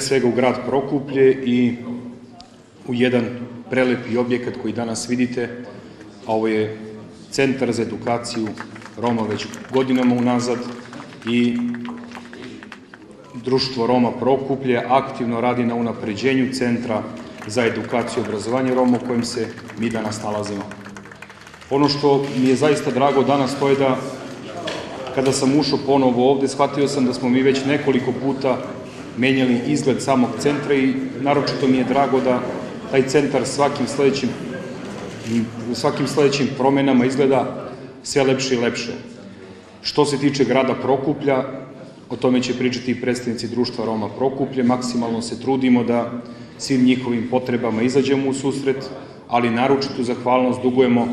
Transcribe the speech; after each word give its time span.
svega 0.00 0.28
u 0.28 0.32
grad 0.32 0.66
Prokuplje 0.66 1.42
i 1.44 1.74
u 2.88 2.94
jedan 2.94 3.24
prelepi 3.70 4.16
objekat 4.16 4.54
koji 4.62 4.74
danas 4.74 5.08
vidite, 5.08 5.48
a 6.26 6.32
ovo 6.34 6.48
je 6.48 6.78
Centar 7.30 7.72
za 7.72 7.82
edukaciju 7.82 8.48
Roma 8.98 9.22
već 9.22 9.46
godinama 9.72 10.14
unazad 10.14 10.58
i 11.26 11.56
Društvo 13.44 13.86
Roma 13.86 14.10
Prokuplje 14.12 14.82
aktivno 14.88 15.40
radi 15.40 15.64
na 15.64 15.74
unapređenju 15.74 16.52
Centra 16.52 17.02
za 17.46 17.64
edukaciju 17.66 18.22
i 18.22 18.26
obrazovanje 18.26 18.74
Roma 18.74 18.98
u 19.02 19.06
kojem 19.06 19.24
se 19.24 19.46
mi 19.78 19.90
danas 19.90 20.22
nalazimo. 20.22 20.62
Ono 21.70 21.88
što 21.88 22.24
mi 22.36 22.48
je 22.48 22.56
zaista 22.56 22.90
drago 22.90 23.22
danas 23.22 23.58
to 23.58 23.68
je 23.68 23.76
da 23.76 23.96
kada 25.14 25.32
sam 25.32 25.58
ušao 25.58 25.78
ponovo 25.86 26.30
ovde, 26.30 26.48
shvatio 26.48 26.88
sam 26.88 27.04
da 27.06 27.14
smo 27.14 27.28
mi 27.28 27.42
već 27.42 27.64
nekoliko 27.64 28.12
puta 28.12 28.58
menjali 29.20 29.60
izgled 29.66 30.02
samog 30.02 30.30
centra 30.38 30.74
i 30.74 30.94
naročito 31.20 31.68
mi 31.68 31.76
je 31.76 31.84
drago 31.84 32.20
da 32.20 32.40
taj 32.90 33.02
centar 33.08 33.46
svakim 33.46 33.86
sledećim 33.86 34.28
u 35.70 35.74
svakim 35.74 36.06
sledećim 36.06 36.48
promenama 36.56 37.04
izgleda 37.04 37.70
sve 38.02 38.22
lepše 38.22 38.54
i 38.54 38.58
lepše. 38.58 38.92
Što 39.82 40.04
se 40.04 40.18
tiče 40.18 40.44
grada 40.44 40.74
Prokuplja, 40.74 41.44
o 42.10 42.16
tome 42.16 42.42
će 42.42 42.58
pričati 42.58 42.90
i 42.90 43.00
predstavnici 43.00 43.48
društva 43.48 43.84
Roma 43.84 44.08
Prokuplje, 44.08 44.62
maksimalno 44.62 45.22
se 45.22 45.40
trudimo 45.40 45.84
da 45.84 46.10
svim 46.58 46.84
njihovim 46.84 47.28
potrebama 47.30 47.82
izađemo 47.82 48.30
u 48.30 48.34
susret, 48.34 48.90
ali 49.28 49.50
naročitu 49.50 50.02
zahvalnost 50.02 50.62
dugujemo 50.62 51.06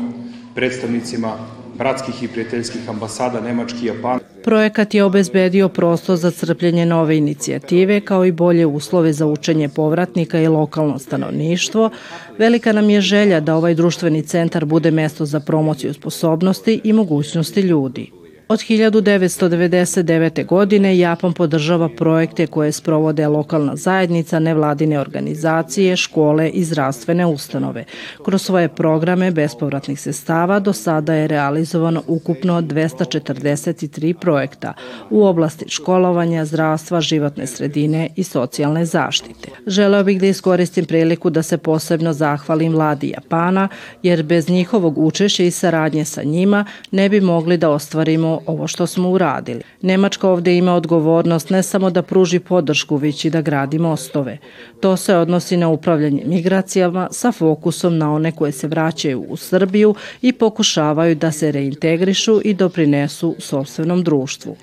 predstavnicima 0.54 1.36
bratskih 1.78 2.22
i 2.22 2.28
prijateljskih 2.28 2.88
ambasada 2.88 3.40
Nemački 3.40 3.84
i 3.84 3.86
Japan. 3.86 4.27
Projekat 4.48 4.94
je 4.94 5.04
obezbedio 5.04 5.68
prostor 5.68 6.16
za 6.16 6.30
crpljenje 6.30 6.86
nove 6.86 7.16
inicijative 7.16 8.00
kao 8.00 8.24
i 8.24 8.32
bolje 8.32 8.66
uslove 8.66 9.12
za 9.12 9.26
učenje 9.26 9.68
povratnika 9.68 10.40
i 10.40 10.48
lokalno 10.48 10.98
stanovništvo. 10.98 11.90
Velika 12.38 12.72
nam 12.72 12.90
je 12.90 13.00
želja 13.00 13.40
da 13.40 13.56
ovaj 13.56 13.74
društveni 13.74 14.22
centar 14.22 14.64
bude 14.64 14.90
mesto 14.90 15.26
za 15.26 15.40
promociju 15.40 15.94
sposobnosti 15.94 16.80
i 16.84 16.92
mogućnosti 16.92 17.60
ljudi. 17.60 18.17
Od 18.50 18.58
1999. 18.58 20.46
godine 20.46 20.98
Japan 20.98 21.32
podržava 21.32 21.88
projekte 21.88 22.46
koje 22.46 22.72
sprovode 22.72 23.26
lokalna 23.26 23.76
zajednica, 23.76 24.38
nevladine 24.38 25.00
organizacije, 25.00 25.96
škole 25.96 26.48
i 26.48 26.64
zdravstvene 26.64 27.26
ustanove. 27.26 27.84
Kroz 28.24 28.42
svoje 28.42 28.68
programe 28.68 29.30
bespovratnih 29.30 30.00
sestava 30.00 30.60
do 30.60 30.72
sada 30.72 31.14
je 31.14 31.26
realizovano 31.28 32.02
ukupno 32.06 32.62
243 32.62 34.12
projekta 34.12 34.72
u 35.10 35.26
oblasti 35.26 35.64
školovanja, 35.68 36.44
zdravstva, 36.44 37.00
životne 37.00 37.46
sredine 37.46 38.08
i 38.16 38.24
socijalne 38.24 38.84
zaštite. 38.84 39.48
Želeo 39.66 40.04
bih 40.04 40.20
da 40.20 40.26
iskoristim 40.26 40.84
priliku 40.84 41.30
da 41.30 41.42
se 41.42 41.58
posebno 41.58 42.12
zahvalim 42.12 42.72
vladi 42.72 43.08
Japana, 43.08 43.68
jer 44.02 44.22
bez 44.22 44.48
njihovog 44.48 44.98
učešća 44.98 45.42
i 45.42 45.50
saradnje 45.50 46.04
sa 46.04 46.22
njima 46.22 46.64
ne 46.90 47.08
bi 47.08 47.20
mogli 47.20 47.56
da 47.56 47.70
ostvarimo 47.70 48.37
ovo 48.46 48.66
što 48.66 48.86
smo 48.86 49.10
uradili. 49.10 49.62
Nemačka 49.82 50.28
ovde 50.28 50.56
ima 50.56 50.74
odgovornost 50.74 51.50
ne 51.50 51.62
samo 51.62 51.90
da 51.90 52.02
pruži 52.02 52.38
podršku, 52.38 52.96
već 52.96 53.24
i 53.24 53.30
da 53.30 53.40
gradi 53.40 53.78
mostove. 53.78 54.38
To 54.80 54.96
se 54.96 55.16
odnosi 55.16 55.56
na 55.56 55.68
upravljanje 55.68 56.22
migracijama 56.26 57.08
sa 57.10 57.32
fokusom 57.32 57.98
na 57.98 58.12
one 58.14 58.32
koje 58.32 58.52
se 58.52 58.68
vraćaju 58.68 59.24
u 59.28 59.36
Srbiju 59.36 59.94
i 60.22 60.32
pokušavaju 60.32 61.14
da 61.14 61.32
se 61.32 61.52
reintegrišu 61.52 62.40
i 62.44 62.54
doprinesu 62.54 63.36
sobstvenom 63.38 64.02
društvu. 64.02 64.56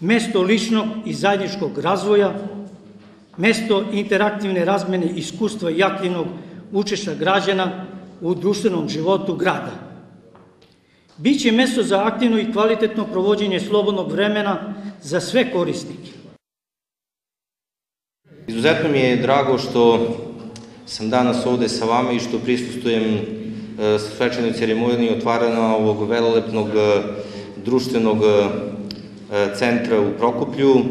mesto 0.00 0.42
ličnog 0.42 0.86
i 1.06 1.14
zajedničkog 1.14 1.78
razvoja, 1.78 2.34
mesto 3.36 3.84
interaktivne 3.92 4.64
razmene 4.64 5.06
iskustva 5.16 5.70
i 5.70 5.82
aktivnog 5.82 6.26
učešća 6.72 7.14
građana 7.14 7.86
u 8.20 8.34
društvenom 8.34 8.88
životu 8.88 9.34
grada. 9.34 9.72
Biće 11.16 11.52
mesto 11.52 11.82
za 11.82 12.04
aktivno 12.04 12.38
i 12.38 12.52
kvalitetno 12.52 13.04
provođenje 13.04 13.60
slobodnog 13.60 14.12
vremena 14.12 14.74
za 15.02 15.20
sve 15.20 15.52
korisnike. 15.52 16.10
Izuzetno 18.46 18.90
mi 18.90 18.98
je 18.98 19.16
drago 19.16 19.58
što 19.58 20.08
sam 20.86 21.10
danas 21.10 21.46
ovde 21.46 21.68
sa 21.68 21.84
vama 21.84 22.12
i 22.12 22.18
što 22.18 22.38
prisustujem 22.38 23.43
svečanoj 24.16 24.52
ceremoniji 24.52 25.10
otvarana 25.10 25.76
ovog 25.76 26.08
velelepnog 26.08 26.68
e, 26.68 27.02
društvenog 27.64 28.18
e, 28.22 28.48
centra 29.58 30.00
u 30.00 30.12
Prokuplju. 30.18 30.84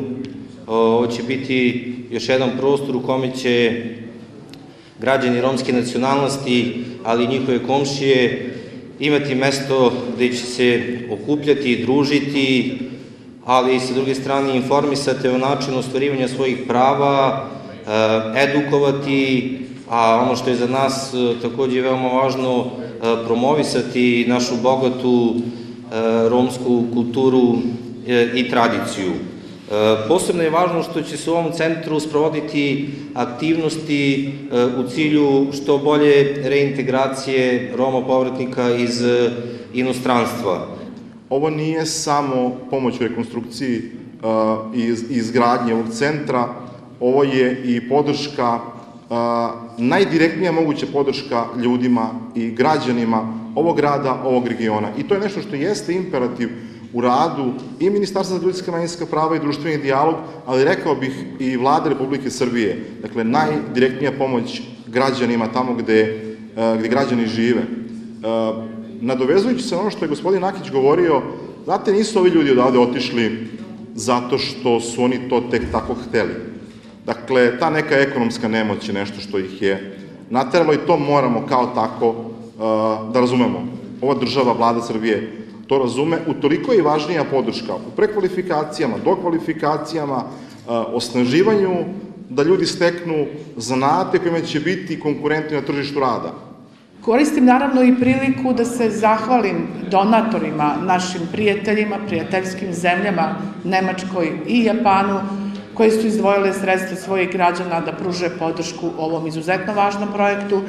Ovo 0.67 1.07
će 1.07 1.23
biti 1.23 1.93
još 2.11 2.29
jedan 2.29 2.49
prostor 2.57 2.95
u 2.95 3.01
kome 3.01 3.35
će 3.35 3.83
građani 4.99 5.41
romske 5.41 5.73
nacionalnosti, 5.73 6.83
ali 7.03 7.23
i 7.23 7.27
njihove 7.27 7.63
komšije, 7.63 8.49
imati 8.99 9.35
mesto 9.35 9.93
gde 10.15 10.29
će 10.29 10.45
se 10.45 10.99
okupljati, 11.11 11.83
družiti, 11.85 12.77
ali 13.45 13.75
i 13.75 13.79
sa 13.79 13.93
druge 13.93 14.15
strane 14.15 14.55
informisati 14.55 15.27
o 15.27 15.37
načinu 15.37 15.77
ostvarivanja 15.77 16.27
svojih 16.27 16.57
prava, 16.67 17.49
edukovati, 18.35 19.57
a 19.93 20.21
ono 20.21 20.35
što 20.35 20.49
je 20.49 20.55
za 20.55 20.67
nas 20.67 21.13
e, 21.13 21.41
takođe 21.41 21.81
veoma 21.81 22.09
važno, 22.09 22.65
e, 22.65 23.25
promovisati 23.25 24.25
našu 24.27 24.55
bogatu 24.63 25.35
e, 25.35 26.29
romsku 26.29 26.83
kulturu 26.93 27.57
i 28.35 28.49
tradiciju. 28.49 29.11
Posebno 30.07 30.43
je 30.43 30.49
važno 30.49 30.83
što 30.83 31.01
će 31.01 31.17
se 31.17 31.31
u 31.31 31.33
ovom 31.33 31.51
centru 31.51 31.99
sprovoditi 31.99 32.89
aktivnosti 33.13 34.33
u 34.77 34.83
cilju 34.89 35.47
što 35.53 35.77
bolje 35.77 36.41
reintegracije 36.43 37.73
Roma 37.77 38.01
povratnika 38.05 38.69
iz 38.75 39.01
inostranstva. 39.73 40.67
Ovo 41.29 41.49
nije 41.49 41.85
samo 41.85 42.55
pomoć 42.69 42.95
u 42.99 43.03
rekonstrukciji 43.03 43.81
i 44.75 44.93
izgradnje 45.09 45.73
ovog 45.73 45.89
centra, 45.91 46.49
ovo 46.99 47.23
je 47.23 47.63
i 47.65 47.89
podrška 47.89 48.72
najdirektnija 49.77 50.51
moguća 50.51 50.85
podrška 50.93 51.45
ljudima 51.63 52.09
i 52.35 52.51
građanima 52.51 53.33
ovog 53.55 53.77
grada, 53.77 54.21
ovog 54.25 54.47
regiona. 54.47 54.87
I 54.97 55.03
to 55.03 55.13
je 55.13 55.19
nešto 55.19 55.41
što 55.41 55.55
jeste 55.55 55.93
imperativ 55.93 56.49
u 56.93 57.01
radu 57.01 57.53
i 57.79 57.89
Ministarstva 57.89 58.37
za 58.37 58.45
ljudska 58.45 58.71
manjinska 58.71 59.05
prava 59.05 59.35
i 59.35 59.39
društveni 59.39 59.77
dijalog, 59.77 60.15
ali 60.45 60.63
rekao 60.63 60.95
bih 60.95 61.23
i 61.39 61.57
vlade 61.57 61.89
Republike 61.89 62.29
Srbije. 62.29 62.85
Dakle, 63.01 63.23
najdirektnija 63.23 64.11
pomoć 64.17 64.61
građanima 64.87 65.47
tamo 65.47 65.73
gde, 65.73 66.25
gde 66.79 66.87
građani 66.87 67.27
žive. 67.27 67.61
Nadovezujući 69.01 69.63
se 69.63 69.75
ono 69.75 69.89
što 69.89 70.05
je 70.05 70.09
gospodin 70.09 70.41
Nakić 70.41 70.71
govorio, 70.71 71.21
znate, 71.63 71.93
nisu 71.93 72.19
ovi 72.19 72.29
ljudi 72.29 72.51
odavde 72.51 72.79
otišli 72.79 73.47
zato 73.95 74.37
što 74.37 74.79
su 74.79 75.03
oni 75.03 75.29
to 75.29 75.41
tek 75.51 75.61
tako 75.71 75.93
hteli. 75.93 76.52
Dakle, 77.05 77.59
ta 77.59 77.69
neka 77.69 77.95
ekonomska 77.95 78.47
nemoć 78.47 78.87
je 78.87 78.93
nešto 78.93 79.21
što 79.21 79.39
ih 79.39 79.61
je 79.61 79.97
nateralo 80.29 80.73
i 80.73 80.85
to 80.87 80.97
moramo 80.97 81.45
kao 81.49 81.65
tako 81.75 82.09
uh, 82.09 83.13
da 83.13 83.19
razumemo. 83.19 83.67
Ova 84.01 84.13
država, 84.13 84.53
vlada 84.53 84.81
Srbije, 84.81 85.45
to 85.67 85.77
razume. 85.77 86.17
Utoliko 86.27 86.71
je 86.71 86.77
i 86.77 86.81
važnija 86.81 87.23
podrška 87.23 87.75
u 87.75 87.91
prekvalifikacijama, 87.95 88.97
dokvalifikacijama, 89.05 90.15
uh, 90.17 90.71
osnaživanju 90.93 91.85
da 92.29 92.43
ljudi 92.43 92.65
steknu 92.65 93.25
zanate 93.57 94.19
kojima 94.19 94.41
će 94.41 94.59
biti 94.59 94.99
konkurentni 94.99 95.55
na 95.57 95.61
tržištu 95.61 95.99
rada. 95.99 96.33
Koristim 97.01 97.45
naravno 97.45 97.83
i 97.83 97.95
priliku 97.99 98.53
da 98.53 98.65
se 98.65 98.89
zahvalim 98.89 99.67
donatorima, 99.91 100.75
našim 100.81 101.21
prijateljima, 101.31 101.97
prijateljskim 102.07 102.73
zemljama, 102.73 103.35
Nemačkoj 103.63 104.31
i 104.47 104.63
Japanu, 104.63 105.19
koje 105.73 105.91
su 105.91 106.07
izdvojile 106.07 106.53
sredstva 106.53 106.97
svojih 106.97 107.31
građana 107.31 107.81
da 107.81 107.91
pruže 107.91 108.29
podršku 108.39 108.89
ovom 108.97 109.27
izuzetno 109.27 109.73
važnom 109.73 110.13
projektu, 110.13 110.61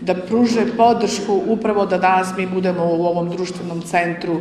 da 0.00 0.14
pruže 0.14 0.66
podršku 0.76 1.42
upravo 1.46 1.86
da 1.86 1.98
danas 1.98 2.36
mi 2.36 2.46
budemo 2.46 2.84
u 2.84 3.06
ovom 3.06 3.30
društvenom 3.30 3.82
centru 3.82 4.40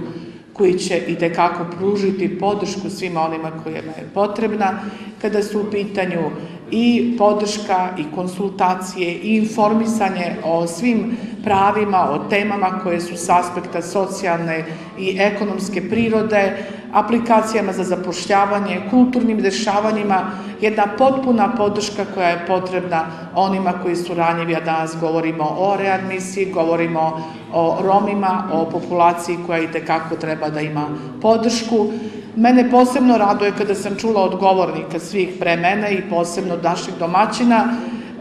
koji 0.53 0.79
će 0.79 0.97
i 1.07 1.15
tekako 1.15 1.65
pružiti 1.77 2.39
podršku 2.39 2.89
svima 2.89 3.21
onima 3.21 3.51
kojima 3.63 3.91
je 3.91 4.09
potrebna 4.13 4.79
kada 5.21 5.43
su 5.43 5.61
u 5.61 5.71
pitanju 5.71 6.31
i 6.71 7.15
podrška 7.17 7.89
i 7.97 8.03
konsultacije 8.15 9.13
i 9.13 9.37
informisanje 9.37 10.35
o 10.43 10.67
svim 10.67 11.17
pravima, 11.43 12.09
o 12.11 12.29
temama 12.29 12.79
koje 12.83 13.01
su 13.01 13.17
s 13.17 13.29
aspekta 13.29 13.81
socijalne 13.81 14.65
i 14.99 15.17
ekonomske 15.19 15.89
prirode, 15.89 16.57
aplikacijama 16.93 17.73
za 17.73 17.83
zapošljavanje, 17.83 18.81
kulturnim 18.89 19.41
dešavanjima, 19.41 20.21
jedna 20.61 20.85
potpuna 20.97 21.49
podrška 21.57 22.05
koja 22.13 22.29
je 22.29 22.45
potrebna 22.47 23.05
onima 23.35 23.73
koji 23.83 23.95
su 23.95 24.13
ranjivi, 24.13 24.55
a 24.55 24.59
danas 24.59 24.95
govorimo 25.01 25.43
o 25.57 25.75
readmisiji, 25.77 26.51
govorimo 26.53 27.21
o 27.53 27.77
Romima, 27.81 28.43
o 28.53 28.65
populaciji 28.65 29.37
koja 29.45 29.59
i 29.59 29.71
tekako 29.71 30.15
treba 30.15 30.49
da 30.49 30.61
ima 30.61 30.87
podršku. 31.21 31.87
Mene 32.35 32.71
posebno 32.71 33.17
raduje 33.17 33.51
kada 33.57 33.75
sam 33.75 33.95
čula 33.95 34.23
od 34.23 34.35
govornika 34.35 34.99
svih 34.99 35.29
pre 35.39 35.55
mene 35.57 35.93
i 35.93 36.09
posebno 36.09 36.57
naših 36.63 36.93
domaćina 36.99 37.63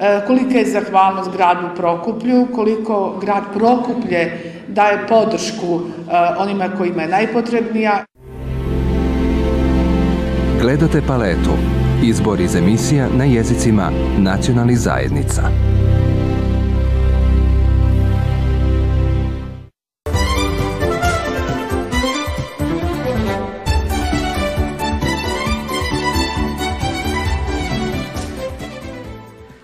e, 0.01 0.21
kolika 0.27 0.59
je 0.59 0.71
zahvalnost 0.71 1.31
gradu 1.33 1.69
Prokuplju, 1.77 2.47
koliko 2.55 3.19
grad 3.21 3.43
Prokuplje 3.55 4.55
daje 4.69 5.07
podršku 5.09 5.81
e, 5.81 5.81
onima 6.39 6.69
kojima 6.79 7.03
je 7.03 7.09
najpotrebnija. 7.09 8.05
Gledate 10.65 11.03
paletu. 11.07 11.51
Izbor 12.03 12.41
iz 12.41 12.55
emisija 12.55 13.09
na 13.17 13.25
jezicima 13.25 13.91
nacionalnih 14.19 14.79
zajednica. 14.79 15.43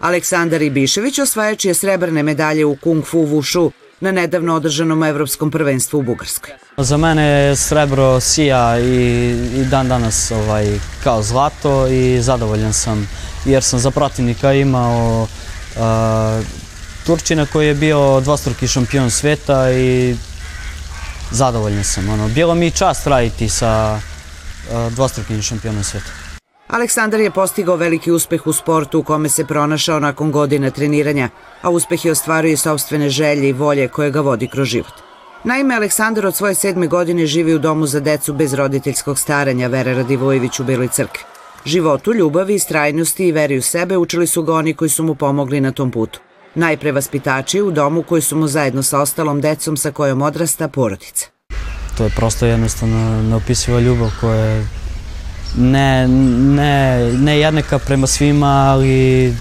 Aleksandar 0.00 0.62
Ibišević 0.62 1.18
osvajač 1.18 1.64
je 1.64 1.74
srebrne 1.74 2.22
medalje 2.22 2.64
u 2.64 2.76
Kung 2.76 3.04
Fu 3.04 3.18
Wushu 3.18 3.70
na 4.00 4.12
nedavno 4.12 4.54
održanom 4.54 5.02
evropskom 5.02 5.50
prvenstvu 5.50 5.98
u 5.98 6.02
Bugarskoj. 6.02 6.52
Za 6.76 6.96
mene 6.96 7.22
je 7.22 7.56
srebro 7.56 8.20
sija 8.20 8.78
i, 8.78 9.30
i 9.54 9.64
dan 9.64 9.88
danas 9.88 10.30
ovaj, 10.30 10.78
kao 11.04 11.22
zlato 11.22 11.86
i 11.88 12.22
zadovoljan 12.22 12.72
sam 12.72 13.08
jer 13.44 13.62
sam 13.62 13.78
za 13.78 13.90
protivnika 13.90 14.52
imao 14.52 15.22
uh, 15.22 16.46
Turčina 17.06 17.46
koji 17.46 17.66
je 17.66 17.74
bio 17.74 18.20
dvostruki 18.20 18.68
šampion 18.68 19.10
sveta 19.10 19.72
i 19.72 20.16
zadovoljan 21.30 21.84
sam. 21.84 22.08
Ono, 22.08 22.28
bilo 22.28 22.54
mi 22.54 22.70
čast 22.70 23.06
raditi 23.06 23.48
sa 23.48 24.00
dvostrukim 24.90 25.42
šampionom 25.42 25.84
sveta. 25.84 26.29
Aleksandar 26.70 27.20
je 27.20 27.30
postigao 27.30 27.76
veliki 27.76 28.10
uspeh 28.10 28.46
u 28.46 28.52
sportu 28.52 28.98
u 28.98 29.02
kome 29.02 29.28
se 29.28 29.44
pronašao 29.44 30.00
nakon 30.00 30.32
godina 30.32 30.70
treniranja, 30.70 31.28
a 31.62 31.70
uspeh 31.70 32.04
je 32.04 32.12
ostvario 32.12 32.52
i 32.52 32.56
sobstvene 32.56 33.08
želje 33.08 33.48
i 33.48 33.52
volje 33.52 33.88
koje 33.88 34.10
ga 34.10 34.20
vodi 34.20 34.48
kroz 34.48 34.68
život. 34.68 34.92
Naime, 35.44 35.74
Aleksandar 35.74 36.26
od 36.26 36.36
svoje 36.36 36.54
sedme 36.54 36.86
godine 36.86 37.26
živi 37.26 37.54
u 37.54 37.58
domu 37.58 37.86
za 37.86 38.00
decu 38.00 38.32
bez 38.32 38.54
roditeljskog 38.54 39.18
staranja 39.18 39.68
Vere 39.68 39.94
Radivojević 39.94 40.60
u 40.60 40.64
Beloj 40.64 40.88
crkvi. 40.88 41.22
Životu, 41.64 42.14
ljubavi, 42.14 42.54
istrajnosti 42.54 43.26
i 43.26 43.32
veri 43.32 43.58
u 43.58 43.62
sebe 43.62 43.96
učili 43.96 44.26
su 44.26 44.42
ga 44.42 44.54
oni 44.54 44.74
koji 44.74 44.88
su 44.88 45.02
mu 45.04 45.14
pomogli 45.14 45.60
na 45.60 45.72
tom 45.72 45.90
putu. 45.90 46.20
Najpre 46.54 46.92
vaspitači 46.92 47.60
u 47.60 47.70
domu 47.70 48.02
koji 48.02 48.22
su 48.22 48.36
mu 48.36 48.48
zajedno 48.48 48.82
sa 48.82 49.00
ostalom 49.00 49.40
decom 49.40 49.76
sa 49.76 49.90
kojom 49.90 50.22
odrasta 50.22 50.68
porodica. 50.68 51.26
To 51.96 52.04
je 52.04 52.10
prosto 52.16 52.46
jednostavno 52.46 53.22
neopisiva 53.22 53.80
ljubav 53.80 54.10
koja 54.20 54.34
je 54.34 54.79
ne, 55.56 56.08
ne, 56.08 57.12
ne 57.12 57.38
jednaka 57.38 57.78
prema 57.78 58.06
svima, 58.06 58.70
ali 58.70 59.36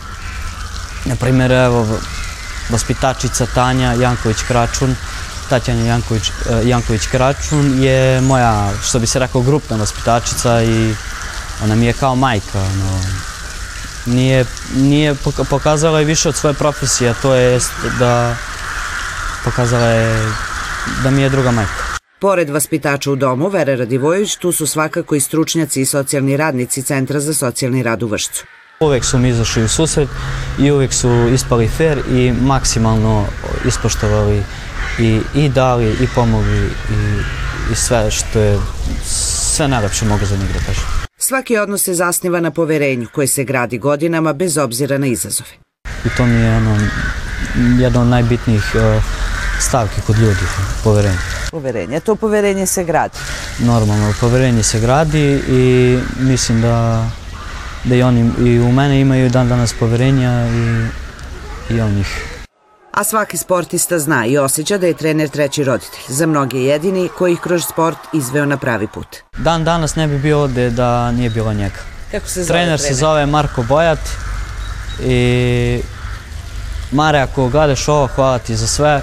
na 1.06 1.16
primjer 1.16 1.52
evo 1.52 1.88
vaspitačica 2.70 3.46
Tanja 3.46 3.94
Janković-Kračun, 3.96 4.96
Tatjana 5.50 5.86
Janković, 5.86 6.32
Janković-Kračun 6.64 7.84
je 7.84 8.22
moja, 8.22 8.72
što 8.84 9.00
bi 9.00 9.08
se 9.08 9.20
rekao, 9.20 9.42
grupna 9.42 9.78
vaspitačica 9.78 10.64
i 10.64 10.94
ona 11.64 11.76
mi 11.76 11.86
je 11.86 11.94
kao 11.94 12.16
majka. 12.16 12.60
No, 12.60 13.02
nije, 14.06 14.46
nije 14.76 15.16
pokazala 15.50 16.00
je 16.00 16.06
više 16.06 16.30
od 16.30 16.36
svoje 16.36 16.54
profesije, 16.54 17.10
a 17.10 17.14
to 17.14 17.34
je 17.34 17.60
da 18.00 18.36
pokazala 19.44 19.86
je 19.86 20.32
da 21.04 21.12
mi 21.12 21.22
je 21.22 21.30
druga 21.30 21.52
majka. 21.52 21.89
Pored 22.22 22.50
vaspitača 22.50 23.12
u 23.12 23.16
domu, 23.16 23.50
Vera 23.50 23.76
Radivojević, 23.76 24.36
tu 24.36 24.52
su 24.52 24.68
svakako 24.68 25.16
i 25.16 25.20
stručnjaci 25.20 25.82
i 25.82 25.86
socijalni 25.86 26.38
radnici 26.38 26.82
Centra 26.82 27.20
za 27.20 27.34
socijalni 27.34 27.84
rad 27.84 28.04
u 28.04 28.08
Vršcu. 28.08 28.46
Uvek 28.80 29.06
su 29.06 29.18
mi 29.18 29.30
izašli 29.30 29.64
u 29.64 29.68
susret 29.68 30.10
i 30.60 30.72
uvek 30.72 30.94
su 30.94 31.30
ispali 31.34 31.68
fair 31.68 31.98
i 32.12 32.34
maksimalno 32.42 33.26
ispoštovali 33.66 34.44
i, 35.00 35.20
i 35.36 35.50
dali 35.50 35.90
i 35.90 36.08
pomogli 36.16 36.66
i, 36.66 37.22
i 37.72 37.76
sve 37.76 38.12
što 38.12 38.40
je 38.40 38.60
sve 39.06 39.68
najlepše 39.68 40.06
mogu 40.06 40.26
za 40.26 40.36
njih 40.36 40.48
da 40.54 40.60
kažem. 40.60 40.84
Svaki 41.18 41.58
odnos 41.58 41.84
se 41.84 41.94
zasniva 41.94 42.40
na 42.40 42.52
poverenju 42.52 43.08
koje 43.12 43.28
se 43.28 43.44
gradi 43.44 43.78
godinama 43.78 44.34
bez 44.34 44.58
obzira 44.58 44.98
na 44.98 45.08
izazove. 45.08 45.50
I 46.06 46.10
to 46.18 46.26
mi 46.26 46.36
je 46.36 46.58
ono, 46.58 46.78
jedno 47.80 48.02
od 48.02 48.08
najbitnijih 48.08 48.72
uh, 48.76 49.04
stavki 49.60 50.02
kod 50.08 50.18
ljudi, 50.18 50.40
poverenje. 50.84 51.18
Poverenje, 51.52 52.00
to 52.00 52.16
poverenje 52.16 52.66
se 52.66 52.84
gradi? 52.84 53.18
Normalno, 53.60 54.14
poverenje 54.22 54.64
se 54.64 54.80
gradi 54.80 55.44
i 55.48 56.00
mislim 56.20 56.62
da, 56.62 57.06
da 57.84 57.96
i 57.96 58.04
oni 58.04 58.32
i 58.40 58.60
u 58.60 58.72
mene 58.72 59.02
imaju 59.02 59.30
dan 59.30 59.50
danas 59.50 59.74
poverenja 59.74 60.48
i, 60.48 60.88
i 61.74 61.82
onih. 61.82 62.26
A 62.92 63.04
svaki 63.04 63.38
sportista 63.38 64.00
zna 64.00 64.26
i 64.26 64.38
osjeća 64.38 64.78
da 64.78 64.88
je 64.88 64.94
trener 64.94 65.30
treći 65.30 65.64
roditelj, 65.64 66.04
za 66.08 66.26
mnoge 66.26 66.58
jedini 66.58 67.10
koji 67.18 67.34
ih 67.34 67.40
kroz 67.40 67.64
sport 67.64 67.98
izveo 68.14 68.46
na 68.46 68.58
pravi 68.58 68.88
put. 68.88 69.18
Dan 69.38 69.64
danas 69.64 69.96
ne 69.96 70.08
bi 70.08 70.18
bio 70.18 70.40
ovde 70.42 70.70
da 70.70 71.12
nije 71.12 71.30
bilo 71.30 71.54
njega. 71.54 71.80
Kako 72.12 72.28
se 72.28 72.44
zove 72.44 72.48
trener? 72.48 72.80
Trener 72.80 72.80
se 72.80 72.94
zove 72.94 73.26
Marko 73.26 73.64
Bojat 73.64 74.00
i 75.04 75.82
Mare, 76.92 77.20
ako 77.20 77.50
gledaš 77.50 77.88
ovo, 77.88 78.08
hvala 78.08 78.40
ti 78.40 78.56
za 78.56 78.68
sve. 78.68 79.02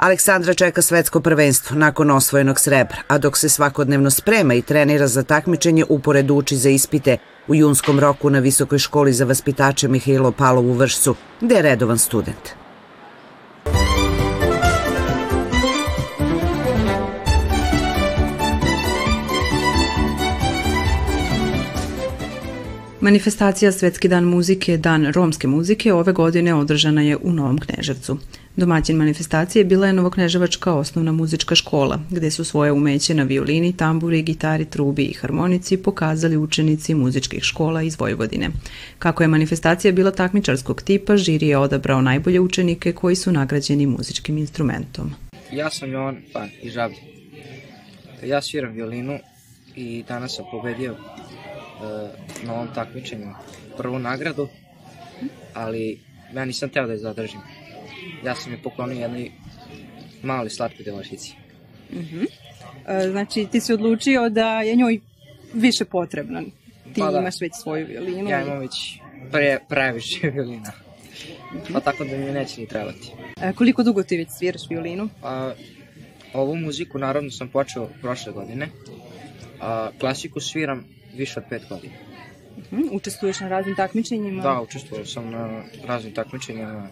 Aleksandra 0.00 0.54
čeka 0.54 0.82
svetsko 0.82 1.20
prvenstvo 1.20 1.76
nakon 1.76 2.10
osvojenog 2.10 2.60
srebra, 2.60 2.96
a 3.08 3.18
dok 3.18 3.36
se 3.36 3.48
svakodnevno 3.48 4.10
sprema 4.10 4.54
i 4.54 4.62
trenira 4.62 5.06
za 5.06 5.22
takmičenje, 5.22 5.84
uporedu 5.88 6.34
uči 6.34 6.56
za 6.56 6.70
ispite 6.70 7.16
u 7.48 7.54
junskom 7.54 8.00
roku 8.00 8.30
na 8.30 8.38
Visokoj 8.38 8.78
školi 8.78 9.12
za 9.12 9.24
vaspitače 9.24 9.88
Mihajlo 9.88 10.32
Palov 10.32 10.70
u 10.70 10.72
Vršcu, 10.72 11.14
gde 11.40 11.54
je 11.54 11.62
redovan 11.62 11.98
student. 11.98 12.60
Manifestacija 23.00 23.72
Svetski 23.72 24.08
dan 24.08 24.24
muzike, 24.24 24.76
dan 24.76 25.12
romske 25.12 25.48
muzike, 25.48 25.92
ove 25.92 26.12
godine 26.12 26.54
održana 26.54 27.02
je 27.02 27.16
u 27.16 27.32
Novom 27.32 27.58
Kneževcu. 27.58 28.18
Domaćin 28.60 28.96
manifestacije 28.96 29.64
bila 29.64 29.86
je 29.86 29.92
Novokneževačka 29.92 30.74
osnovna 30.74 31.12
muzička 31.12 31.54
škola, 31.54 32.00
gde 32.10 32.30
su 32.30 32.44
svoje 32.44 32.72
umeće 32.72 33.14
na 33.14 33.22
violini, 33.22 33.76
tamburi, 33.76 34.22
gitari, 34.22 34.64
trubi 34.64 35.04
i 35.04 35.12
harmonici 35.12 35.76
pokazali 35.76 36.36
učenici 36.36 36.94
muzičkih 36.94 37.42
škola 37.42 37.82
iz 37.82 38.00
Vojvodine. 38.00 38.50
Kako 38.98 39.22
je 39.22 39.28
manifestacija 39.28 39.92
bila 39.92 40.10
takmičarskog 40.10 40.82
tipa, 40.82 41.16
žiri 41.16 41.48
je 41.48 41.58
odabrao 41.58 42.00
najbolje 42.00 42.40
učenike 42.40 42.92
koji 42.92 43.16
su 43.16 43.32
nagrađeni 43.32 43.86
muzičkim 43.86 44.38
instrumentom. 44.38 45.10
Ja 45.52 45.70
sam 45.70 45.92
Jovan 45.92 46.16
Pan 46.32 46.48
iz 46.62 46.72
Žablje. 46.72 46.98
Ja 48.24 48.42
sviram 48.42 48.72
violinu 48.72 49.18
i 49.76 50.04
danas 50.08 50.36
sam 50.36 50.44
pobedio 50.50 50.92
uh, 50.92 50.98
na 52.46 52.54
ovom 52.54 52.68
takmičenju 52.74 53.26
prvu 53.76 53.98
nagradu, 53.98 54.48
ali 55.54 56.00
ja 56.34 56.44
nisam 56.44 56.68
teo 56.68 56.86
da 56.86 56.92
je 56.92 56.98
zadržim. 56.98 57.40
Ja 58.24 58.34
sam 58.34 58.52
je 58.52 58.62
poklonio 58.62 59.00
jednoj 59.00 59.30
mali 60.22 60.50
slatki 60.50 60.84
devojčici. 60.84 61.34
Uh 61.90 61.96
-huh. 61.96 62.22
uh, 62.22 63.10
znači, 63.10 63.46
ti 63.52 63.60
si 63.60 63.72
odlučio 63.72 64.28
da 64.28 64.60
je 64.60 64.76
njoj 64.76 65.00
više 65.54 65.84
potrebno. 65.84 66.42
Ti 66.94 67.00
pa 67.00 67.10
da. 67.10 67.18
imaš 67.18 67.40
već 67.40 67.52
svoju 67.62 67.86
violinu. 67.86 68.30
Ja 68.30 68.42
imam 68.42 68.58
već 68.58 68.98
pre, 69.32 69.58
previše 69.68 70.30
violina. 70.30 70.72
Uh 71.54 71.60
-huh. 71.60 71.72
Pa 71.72 71.80
tako 71.80 72.04
da 72.04 72.16
mi 72.16 72.24
neće 72.24 72.60
ni 72.60 72.66
trebati. 72.66 73.12
Uh, 73.36 73.56
koliko 73.56 73.82
dugo 73.82 74.02
ti 74.02 74.16
već 74.16 74.28
sviraš 74.30 74.62
violinu? 74.70 75.08
Pa, 75.22 75.54
ovu 76.32 76.56
muziku 76.56 76.98
naravno 76.98 77.30
sam 77.30 77.48
počeo 77.48 77.88
prošle 78.00 78.32
godine. 78.32 78.68
A, 79.60 79.90
klasiku 80.00 80.40
sviram 80.40 80.84
više 81.14 81.40
od 81.40 81.44
pet 81.50 81.62
godina. 81.68 81.94
-huh. 82.70 82.88
Učestvuješ 82.92 83.40
na 83.40 83.48
raznim 83.48 83.76
takmičenjima? 83.76 84.42
Da, 84.42 84.60
učestvovao 84.60 85.06
sam 85.06 85.30
na 85.30 85.62
raznim 85.84 86.14
takmičenjima 86.14 86.88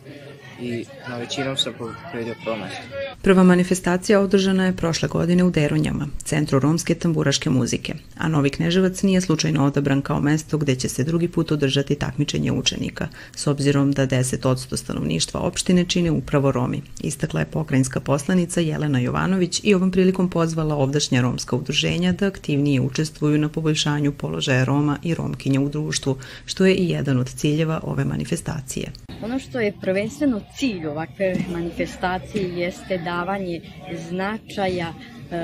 i 0.60 0.84
na 1.08 1.16
većinom 1.16 1.56
sam 1.56 1.72
pobedio 1.78 2.34
prvo 2.44 2.56
mesto. 2.56 2.82
Prva 3.22 3.42
manifestacija 3.42 4.20
održana 4.20 4.66
je 4.66 4.76
prošle 4.76 5.08
godine 5.08 5.44
u 5.44 5.50
Deronjama, 5.50 6.08
centru 6.24 6.58
romske 6.58 6.94
tamburaške 6.94 7.50
muzike, 7.50 7.94
a 8.18 8.28
Novi 8.28 8.50
Kneževac 8.50 9.02
nije 9.02 9.20
slučajno 9.20 9.66
odabran 9.66 10.02
kao 10.02 10.20
mesto 10.20 10.58
gde 10.58 10.74
će 10.74 10.88
se 10.88 11.04
drugi 11.04 11.28
put 11.28 11.52
održati 11.52 11.94
takmičenje 11.94 12.52
učenika, 12.52 13.08
s 13.36 13.46
obzirom 13.46 13.92
da 13.92 14.06
10% 14.06 14.76
stanovništva 14.76 15.40
opštine 15.40 15.84
čine 15.84 16.10
upravo 16.10 16.52
Romi, 16.52 16.82
istakla 17.00 17.40
je 17.40 17.46
pokrajinska 17.46 18.00
poslanica 18.00 18.60
Jelena 18.60 18.98
Jovanović 18.98 19.60
i 19.64 19.74
ovom 19.74 19.90
prilikom 19.90 20.30
pozvala 20.30 20.74
ovdašnja 20.74 21.20
romska 21.20 21.56
udruženja 21.56 22.12
da 22.12 22.26
aktivnije 22.26 22.80
učestvuju 22.80 23.38
na 23.38 23.48
poboljšanju 23.48 24.12
položaja 24.12 24.64
Roma 24.64 24.98
i 25.02 25.14
Romkinja 25.48 25.60
u 25.60 25.68
društvu, 25.68 26.16
što 26.46 26.66
je 26.66 26.74
i 26.74 26.88
jedan 26.88 27.18
od 27.18 27.28
ciljeva 27.28 27.80
ove 27.82 28.04
manifestacije. 28.04 28.90
Ono 29.22 29.38
što 29.38 29.60
je 29.60 29.72
prvenstveno 29.80 30.40
cilj 30.56 30.86
ovakve 30.86 31.36
manifestacije 31.52 32.58
jeste 32.58 32.98
davanje 32.98 33.60
značaja 34.08 34.92
e, 34.92 35.36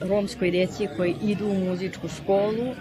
romskoj 0.00 0.50
djeci 0.50 0.88
koji 0.96 1.14
idu 1.22 1.46
u 1.46 1.54
muzičku 1.54 2.08
školu, 2.08 2.74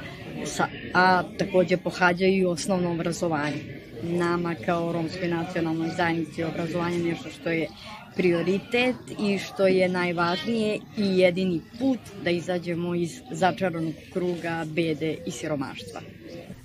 sa, 0.45 0.67
a 0.93 1.23
takođe 1.37 1.77
pohađaju 1.77 2.49
osnovno 2.49 2.91
obrazovanje. 2.91 3.63
Nama 4.03 4.55
kao 4.65 4.91
romskoj 4.91 5.27
nacionalnoj 5.27 5.89
zajednici 5.97 6.43
obrazovanje 6.43 6.97
je 6.97 7.03
nešto 7.03 7.29
što 7.29 7.49
je 7.49 7.67
prioritet 8.15 8.95
i 9.19 9.37
što 9.37 9.67
je 9.67 9.89
najvažnije 9.89 10.79
i 10.97 11.19
jedini 11.19 11.61
put 11.79 11.99
da 12.23 12.29
izađemo 12.29 12.95
iz 12.95 13.21
začaranog 13.31 13.93
kruga 14.13 14.65
bede 14.67 15.17
i 15.25 15.31
siromaštva. 15.31 16.01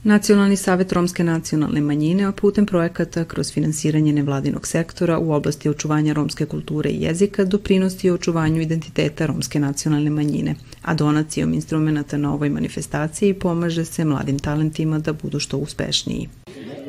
Nacionalni 0.04 0.56
savet 0.56 0.92
Romske 0.92 1.24
nacionalne 1.24 1.80
manjine 1.80 2.32
putem 2.32 2.66
projekata 2.66 3.24
kroz 3.24 3.52
finansiranje 3.52 4.12
nevladinog 4.12 4.66
sektora 4.66 5.18
u 5.18 5.32
oblasti 5.32 5.68
očuvanja 5.68 6.12
romske 6.12 6.46
kulture 6.46 6.90
i 6.90 7.02
jezika 7.02 7.44
doprinosti 7.44 8.10
očuvanju 8.10 8.62
identiteta 8.62 9.26
romske 9.26 9.60
nacionalne 9.60 10.10
manjine, 10.10 10.54
a 10.82 10.94
donacijom 10.94 11.54
instrumenta 11.54 12.16
na 12.16 12.34
ovoj 12.34 12.50
manifestaciji 12.50 13.34
pomaže 13.34 13.84
se 13.84 14.04
mladim 14.04 14.38
talentima 14.38 14.98
da 14.98 15.12
budu 15.12 15.40
što 15.40 15.58
uspešniji. 15.58 16.28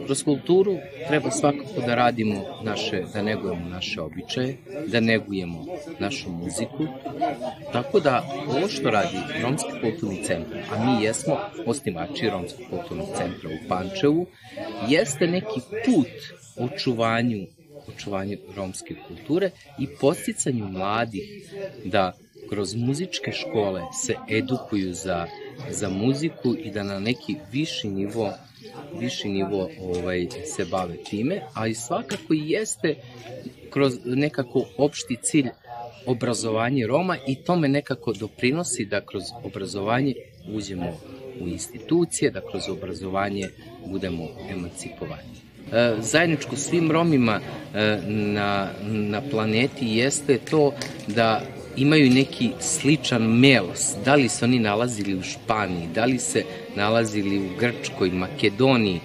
Kroz 0.09 0.23
kulturu 0.23 0.77
treba 1.07 1.31
svakako 1.31 1.81
da 1.85 1.95
radimo 1.95 2.35
naše, 2.63 3.03
da 3.13 3.21
negujemo 3.21 3.69
naše 3.69 4.01
običaje, 4.01 4.57
da 4.87 4.99
negujemo 4.99 5.65
našu 5.99 6.29
muziku. 6.31 6.87
Tako 7.73 7.99
da 7.99 8.23
ovo 8.47 8.67
što 8.67 8.89
radi 8.89 9.17
Romski 9.41 9.69
kulturni 9.81 10.23
centar, 10.23 10.57
a 10.71 10.85
mi 10.85 11.03
jesmo 11.03 11.37
osnivači 11.65 12.29
Romskog 12.29 12.65
kulturnog 12.69 13.07
centra 13.17 13.49
u 13.49 13.67
Pančevu, 13.67 14.25
jeste 14.87 15.27
neki 15.27 15.59
put 15.85 16.07
očuvanju 16.57 17.47
očuvanju 17.87 18.37
romske 18.55 18.95
kulture 19.07 19.51
i 19.79 19.87
posticanju 20.01 20.65
mladih 20.65 21.23
da 21.85 22.13
kroz 22.49 22.75
muzičke 22.75 23.31
škole 23.31 23.81
se 24.03 24.15
edukuju 24.29 24.93
za, 24.93 25.27
za 25.69 25.89
muziku 25.89 26.55
i 26.55 26.71
da 26.71 26.83
na 26.83 26.99
neki 26.99 27.35
viši 27.51 27.87
nivo 27.87 28.33
viši 28.99 29.29
nivo 29.29 29.69
ovaj, 29.81 30.27
se 30.55 30.65
bave 30.65 30.97
time, 30.97 31.41
ali 31.53 31.75
svakako 31.75 32.33
i 32.33 32.49
jeste 32.49 32.95
kroz 33.69 33.97
nekako 34.05 34.65
opšti 34.77 35.17
cilj 35.21 35.49
obrazovanje 36.05 36.87
Roma 36.87 37.17
i 37.27 37.35
tome 37.35 37.67
nekako 37.67 38.13
doprinosi 38.13 38.85
da 38.85 39.05
kroz 39.05 39.23
obrazovanje 39.43 40.13
uđemo 40.53 40.97
u 41.41 41.47
institucije, 41.47 42.31
da 42.31 42.41
kroz 42.51 42.69
obrazovanje 42.69 43.49
budemo 43.85 44.27
emancipovani. 44.49 45.49
E, 45.73 45.95
zajedničko 45.99 46.55
svim 46.55 46.91
Romima 46.91 47.39
e, 47.39 47.97
na, 48.07 48.69
na 48.81 49.21
planeti 49.31 49.87
jeste 49.87 50.37
to 50.49 50.73
da 51.07 51.41
imaju 51.81 52.09
neki 52.09 52.49
sličan 52.59 53.21
melos. 53.21 53.95
Da 54.05 54.15
li 54.15 54.29
se 54.29 54.45
oni 54.45 54.59
nalazili 54.59 55.15
u 55.15 55.23
Španiji, 55.23 55.87
da 55.95 56.05
li 56.05 56.19
se 56.19 56.43
nalazili 56.75 57.39
u 57.39 57.49
Grčkoj, 57.59 58.09
Makedoniji. 58.09 58.95
E, 58.95 59.01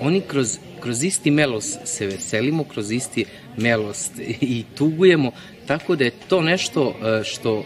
oni 0.00 0.20
kroz, 0.20 0.58
kroz 0.80 1.04
isti 1.04 1.30
melos 1.30 1.76
se 1.84 2.06
veselimo, 2.06 2.64
kroz 2.64 2.90
isti 2.92 3.24
melos 3.56 4.10
i 4.40 4.64
tugujemo, 4.74 5.30
tako 5.66 5.96
da 5.96 6.04
je 6.04 6.12
to 6.28 6.42
nešto 6.42 6.88
e, 6.88 7.24
što, 7.24 7.64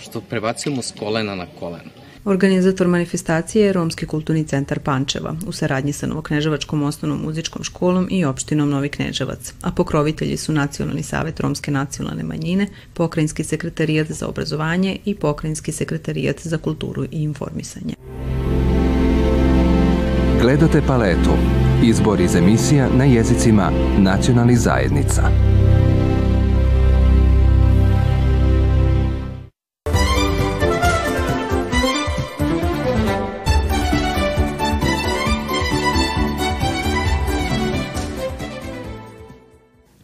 što 0.00 0.20
prebacujemo 0.20 0.82
s 0.82 0.92
kolena 0.98 1.34
na 1.34 1.46
koleno. 1.58 1.99
Organizator 2.24 2.88
manifestacije 2.88 3.66
je 3.66 3.72
Romski 3.72 4.06
kulturni 4.06 4.44
centar 4.44 4.78
Pančeva 4.78 5.36
u 5.46 5.52
saradnji 5.52 5.92
sa 5.92 6.06
Novokneževačkom 6.06 6.82
osnovnom 6.82 7.22
muzičkom 7.22 7.64
školom 7.64 8.08
i 8.10 8.24
opštinom 8.24 8.70
Novi 8.70 8.88
Kneževac, 8.88 9.52
a 9.62 9.70
pokrovitelji 9.70 10.36
su 10.36 10.52
Nacionalni 10.52 11.02
savet 11.02 11.40
Romske 11.40 11.70
nacionalne 11.70 12.22
manjine, 12.22 12.66
Pokrajinski 12.94 13.44
sekretarijat 13.44 14.10
za 14.10 14.26
obrazovanje 14.26 14.98
i 15.04 15.14
Pokrajinski 15.14 15.72
sekretarijat 15.72 16.40
za 16.40 16.58
kulturu 16.58 17.04
i 17.04 17.22
informisanje. 17.22 17.94
Gledate 20.40 20.82
paletu. 20.86 21.30
Izbor 21.84 22.20
iz 22.20 22.34
emisija 22.34 22.88
na 22.96 23.04
jezicima 23.04 23.70
nacionalnih 23.98 24.58
zajednica. 24.58 25.22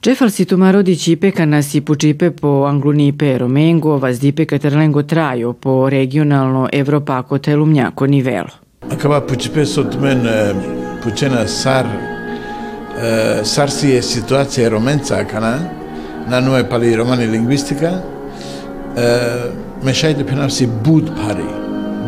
Cefal 0.07 0.31
si 0.31 0.45
tumaro 0.45 0.83
di 0.83 0.97
cipe 0.97 1.33
kanasi 1.33 1.83
pučipe 1.83 2.31
po 2.31 2.65
anglunipe 2.65 3.37
romengo, 3.37 3.99
vazdipe 3.99 4.45
katerlengo 4.45 5.03
traju 5.03 5.57
po 5.59 5.89
regionalno 5.89 6.69
evropako 6.73 7.39
telumnjako 7.39 8.07
nivelo. 8.07 8.49
Acaba 8.89 9.21
pucipe 9.21 9.65
sunt 9.65 10.01
men 10.01 10.27
eh, 10.27 10.55
pucena 11.03 11.47
sar 11.47 11.87
eh, 11.87 13.43
sar 13.43 13.71
si 13.71 13.97
e 13.97 14.01
situație 14.01 14.67
romența 14.67 15.25
cana, 15.25 15.71
na 16.29 16.39
nu 16.41 16.57
e 16.57 16.65
pali 16.65 16.95
romani 16.95 17.27
lingvistica, 17.27 18.05
eh, 18.97 19.51
meșai 19.85 20.15
de 20.15 20.23
penal 20.23 20.49
si 20.49 20.69
bud 20.83 21.11
pari. 21.11 21.45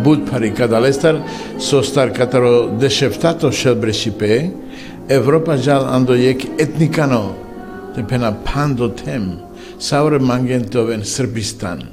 Bud 0.03 0.31
pari 0.31 0.51
cadalestar, 0.51 1.23
sostar 1.57 2.11
cataro 2.11 2.71
deșeftato 2.79 3.51
șelbreșipe, 3.51 4.53
Europa 5.07 5.57
jal 5.57 5.85
andoiec 5.85 6.43
etnicano, 6.57 7.35
pena 8.05 8.33
pando 8.33 8.91
tem, 8.91 9.39
saure 9.79 10.19
mangentoven 10.19 11.01
Σερμπιστάν, 11.03 11.89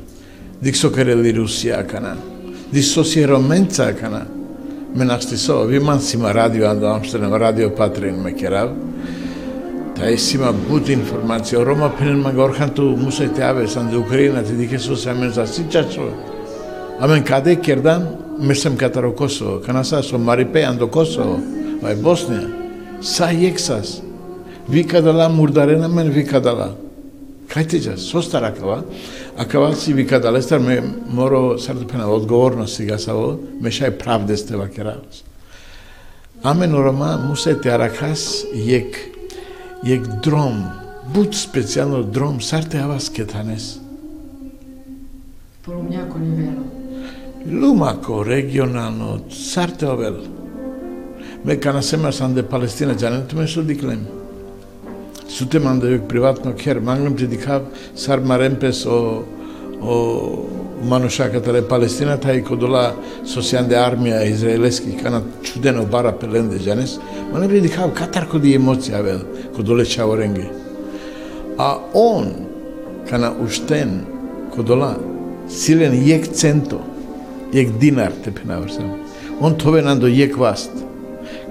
διξοκερελή 0.60 1.32
Ρουσία 1.32 1.80
έκανα, 1.80 2.18
δυσοσιερωμέντσα 2.72 3.88
έκανα, 3.88 4.28
με 4.94 5.04
να 5.04 5.20
στισώ, 5.20 5.66
βήμαν 5.66 6.00
σήμα 6.00 6.32
ράδιο, 6.32 6.70
αν 6.70 6.80
το 6.80 6.88
άμστενε 6.90 7.38
ράδιο 7.38 7.70
πάτριν 7.70 8.14
με 8.14 8.32
κεράβ, 8.32 8.70
τα 10.00 10.10
ίσημα 10.10 10.54
μπούτη 10.54 11.00
informacija, 11.04 11.64
Ρώμα 11.64 11.90
πριν 11.90 12.20
μαγκόρχαν 12.20 12.74
του 12.74 12.84
μουσαι 12.84 13.32
τεάβες, 13.36 13.76
αν 13.76 13.90
του 13.90 14.04
Ουκρίνα, 14.06 14.42
τη 14.42 14.52
δίχε 14.54 14.78
σου 14.78 14.96
σε 14.96 15.10
αμέν 15.10 15.32
ζασίτσατσο, 15.32 16.14
αμέν 17.00 17.24
καδέ 17.24 17.54
κερδάν, 17.54 18.18
μεσέμ 18.40 18.76
καταροκόσο, 18.76 19.62
κανασάσο, 19.66 20.18
μαριπέ, 20.18 20.66
αν 20.66 20.78
το 20.78 20.88
κόσο, 20.88 21.40
βαϊ 21.82 21.96
Μπόσνια, 21.96 22.50
σα 23.00 23.32
γέξας, 23.32 24.04
викадала 24.69 25.29
мурдарена 25.29 25.89
мен 25.89 26.11
викадала. 26.11 26.75
Кајте 27.51 27.81
џа, 27.83 27.97
соста 27.99 28.39
ракава, 28.41 28.85
а 29.37 29.45
кава 29.45 29.75
си 29.75 29.93
викадала, 29.93 30.43
стар 30.43 30.61
ме 30.63 30.83
моро 31.11 31.59
сардупена 31.59 32.07
одговорност 32.07 32.77
сега 32.77 32.99
са 32.99 33.15
во, 33.15 33.39
ме 33.61 33.71
шај 33.75 33.99
правде 33.99 34.37
сте 34.37 34.57
вакеравас. 34.57 35.25
Аме 36.43 36.67
норма 36.67 37.19
мусе 37.19 37.57
те 37.59 37.75
аракас 37.75 38.47
јек, 38.55 38.95
јек 39.83 40.07
дром, 40.23 40.63
буд 41.11 41.35
специјално 41.35 42.05
дром, 42.07 42.39
сарте 42.41 42.79
авас 42.79 43.11
кетанес. 43.11 43.81
Полумњако 45.67 46.23
нивело. 46.23 46.65
Лумако, 47.51 48.23
регионално, 48.25 49.25
сарте 49.31 49.91
овел. 49.91 50.23
Ме 51.45 51.57
кана 51.57 51.83
сема 51.83 52.13
санде 52.13 52.43
Палестина, 52.43 52.95
џането 52.95 53.37
ме 53.37 53.49
со 53.49 53.63
Сутеман 55.30 55.80
да 55.80 55.86
мандавек 55.86 56.08
приватно 56.08 56.54
кер, 56.54 56.80
мангам 56.80 57.16
ти 57.16 57.28
дикав 57.28 57.62
сар 57.96 58.20
маремпес 58.20 58.86
о, 58.86 59.24
о 59.82 60.46
манушаката 60.84 61.54
ле 61.54 61.62
Палестина, 61.62 62.18
тај 62.18 62.44
кодола 62.46 62.94
сосјанде 63.26 63.78
армија 63.80 64.22
израелески 64.30 64.94
кана 65.02 65.24
чудено 65.44 65.86
бара 65.86 66.12
пеленде 66.12 66.60
жанес, 66.60 67.00
ма 67.32 67.40
не 67.40 67.50
ти 67.50 67.62
дикав 67.62 67.94
катар 67.94 68.28
коди 68.30 68.54
емоција 68.58 69.02
вел, 69.04 69.22
кодоле 69.56 69.86
чаоренге. 69.86 70.50
А 71.58 71.78
он, 71.94 72.32
кана 73.10 73.34
уштен, 73.42 74.06
кодола, 74.56 74.96
силен 75.50 75.94
јек 76.06 76.32
центо, 76.34 76.82
јек 77.52 77.78
динар 77.80 78.14
те 78.24 78.32
пенаврсам. 78.32 79.00
Он 79.42 79.56
тове 79.58 79.82
нандо 79.82 80.08
јек 80.08 80.38
васт. 80.38 80.72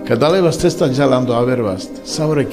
Кадале 0.06 0.42
вас 0.42 0.58
теста 0.58 0.86
джаландо 0.92 1.34
авер 1.34 1.62
васт, 1.62 2.06
савре 2.06 2.44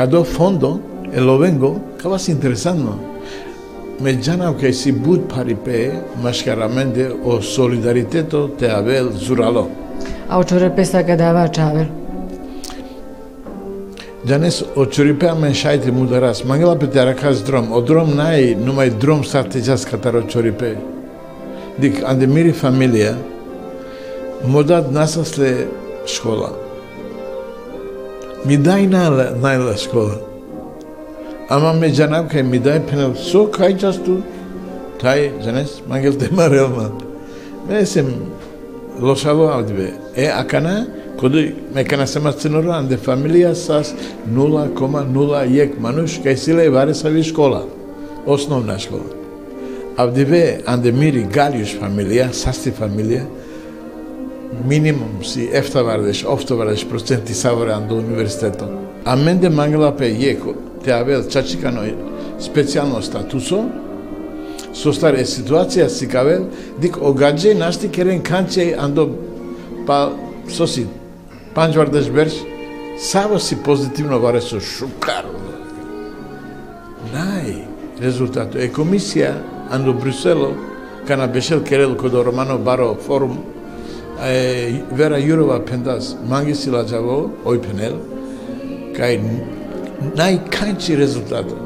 Cadê 0.00 0.24
fundo? 0.24 0.80
E 1.12 1.20
lo 1.20 1.36
vengo. 1.36 1.78
Acaba 1.98 2.18
se 2.18 2.32
interesando. 2.32 2.98
Me 4.00 4.14
janam 4.14 4.54
que 4.54 4.72
si 4.72 4.92
bud 4.92 5.28
paripé, 5.28 5.92
más 6.22 6.42
claramente, 6.42 7.06
o 7.22 7.42
solidariteto 7.42 8.48
te 8.56 8.70
avel 8.70 9.12
zuralo. 9.12 9.68
A 10.26 10.38
o 10.38 10.42
čurepe 10.42 10.86
sa 10.86 11.02
gadava 11.02 11.46
čavel? 11.48 11.86
Danes 14.24 14.64
od 14.74 14.90
čuripe 14.90 15.34
men 15.34 15.52
šajte 15.52 15.92
mu 15.92 16.04
Мангела 16.04 16.34
Mangela 16.46 16.78
pete 16.78 17.04
rakas 17.04 17.44
drom. 17.44 17.70
O 17.70 17.82
drom 17.82 18.16
naj, 18.16 18.56
numaj 18.56 18.90
drom 18.98 19.22
sartejas 19.22 19.84
kataro 19.84 20.22
čuripe. 20.22 20.76
Дик 21.78 22.02
ande 22.06 22.26
miri 22.26 22.52
familija, 22.52 23.18
модат 24.46 24.92
насасле 24.92 25.68
школа. 26.06 26.69
mi 28.44 28.56
daj 28.56 28.86
najlaskola. 29.42 30.14
Amame 31.48 31.90
janam 31.94 32.28
kaj 32.28 32.42
mi 32.42 32.58
daj 32.58 32.80
penavso 32.90 33.46
kaj 33.46 33.78
častu 33.78 34.16
taj 35.00 35.30
zanes 35.44 35.80
mangel 35.88 36.12
tema 36.12 36.46
realma. 36.48 36.90
Mesim 37.68 38.06
losalo 39.00 39.48
avdibe. 39.48 39.92
E 40.16 40.26
akana 40.26 40.84
kudu 41.20 41.38
mekana 41.74 42.06
semastinuru 42.06 42.70
ande 42.70 42.96
familia 42.96 43.54
sas 43.54 43.94
0,01 44.32 45.68
manush 45.80 46.22
kaj 46.22 46.36
sile 46.36 46.68
vare 46.68 46.94
savi 46.94 47.22
škola. 47.22 47.64
Osnovna 48.26 48.78
škola. 48.78 49.20
Avdibe 49.96 50.60
ande 50.66 50.92
miri 50.92 51.26
galius 51.34 51.76
familia, 51.80 52.32
sasti 52.32 52.70
familia, 52.70 53.22
фамилија, 54.49 54.67
минимум 54.67 55.23
си 55.23 55.49
ефтавардеш, 55.53 56.25
офтавардеш 56.25 56.85
проценти 56.85 57.33
саваре 57.33 57.71
андо 57.71 57.95
университето. 57.95 58.65
А 59.05 59.15
менде 59.15 59.49
мангала 59.49 59.91
пе 59.91 60.05
јеко, 60.05 60.55
те 60.83 60.91
авел 60.91 61.23
чачикано 61.29 61.83
специјално 62.39 63.01
статусо, 63.01 63.69
со 64.73 64.93
старе 64.93 65.25
ситуација 65.25 65.87
си 65.87 66.07
кавел, 66.07 66.47
дик 66.81 66.97
огаđe 67.01 67.53
нашти 67.53 67.89
керен 67.89 68.21
канче 68.21 68.75
андо 68.77 69.09
па 69.87 70.11
соси 70.49 70.87
Панџвардеш 71.55 72.11
берш, 72.11 72.33
само 72.99 73.39
си 73.39 73.55
позитивно 73.63 74.19
варе 74.19 74.41
со 74.41 74.59
шукар. 74.59 75.25
Нај, 77.13 77.63
резултато 78.01 78.57
е 78.59 78.67
комисија 78.67 79.33
андо 79.71 79.93
Брюсело, 79.93 80.51
кана 81.07 81.27
бешел 81.27 81.63
керел 81.63 81.95
код 81.95 82.11
ვერა 84.20 85.16
იუროვა 85.24 85.58
პენდას 85.64 86.12
მანგისილაჯავო 86.28 87.16
ოიფენელ 87.48 87.96
კაი 88.96 89.16
ნაი 90.18 90.36
კანჩი 90.52 90.96
რეზულტატი 91.00 91.56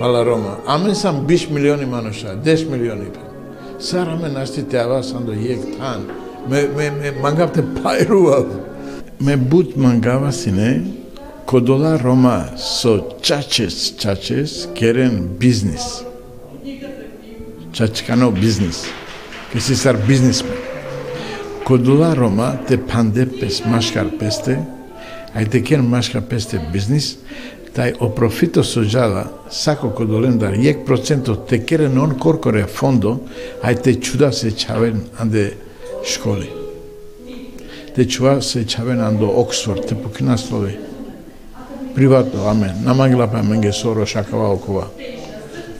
ბალა 0.00 0.22
რომა. 0.26 0.52
ამენსამ 0.74 1.16
20 1.28 1.52
მილიონი 1.54 1.86
მანუშა 1.94 2.30
10 2.42 2.66
მილიონი 2.72 3.08
პენ 3.14 3.28
სარამე 3.86 4.28
ნასტი 4.34 4.62
დავა 4.72 4.98
სანდო 5.10 5.34
იეკ 5.44 5.62
თან. 5.76 6.00
მე 6.50 6.60
მე 6.76 6.86
მე 6.98 7.08
მანგაფტე 7.22 7.62
ფაირუა. 7.78 8.38
მე 9.24 9.34
ბუთ 9.50 9.70
მანგავასინე 9.84 10.68
კოდოლა 11.50 11.92
რომა 12.02 12.38
სო 12.56 12.92
ჩაჩეს 13.26 13.76
ჩაჩეს 14.00 14.52
კერენ 14.78 15.14
ბიზნეს. 15.40 15.86
ჩაჩკანო 17.76 18.28
ბიზნეს. 18.42 18.78
ეს 19.54 19.66
ის 19.74 19.82
არ 19.90 19.96
ბიზნესმენი 20.08 20.59
Кодуларома 21.70 22.58
те 22.68 22.76
панде 22.86 23.26
пес 23.40 23.62
машкар 23.64 24.06
песте, 24.18 24.58
а 25.34 25.44
те 25.44 25.62
кен 25.62 25.84
машкар 25.86 26.24
песте 26.26 26.58
бизнис, 26.72 27.18
тај 27.76 27.94
опрофито 28.02 28.64
жала, 28.82 29.28
сако 29.50 29.92
кодолендар 29.94 30.56
јек 30.58 30.82
процентот 30.84 31.46
текерен 31.46 31.98
он 31.98 32.16
коркоре 32.18 32.66
фондо, 32.66 33.20
а 33.62 33.74
те 33.74 33.94
чуда 34.00 34.32
се 34.32 34.50
чавен 34.50 35.04
анде 35.18 35.54
школи. 36.04 36.50
Те 37.94 38.08
чува 38.08 38.42
се 38.42 38.66
чавен 38.66 39.00
андо 39.00 39.30
Оксфорд, 39.30 39.86
те 39.86 39.94
покинаслови. 39.94 40.76
Приватно, 41.94 42.48
аме, 42.48 42.74
намаглапа 42.82 43.42
менге 43.42 43.72
соро 43.72 44.06
шакава 44.06 44.52
окова. 44.54 44.86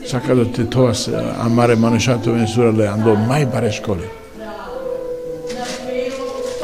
Сака 0.07 0.37
да 0.37 0.53
те 0.53 0.71
тоа 0.71 0.95
се, 0.95 1.19
амаре 1.39 1.75
не 1.77 2.47
сурале, 2.47 2.87
андо 2.87 3.17
мај 3.17 3.51
баре 3.51 3.73
школи. 3.73 4.20